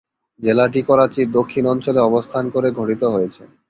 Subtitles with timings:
[0.39, 3.41] জেলাটি করাচির দক্ষিণ অঞ্চলে অবস্থান করে গঠিত হয়েছে।